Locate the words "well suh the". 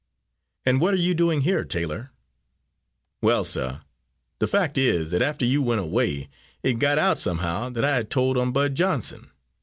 3.21-4.47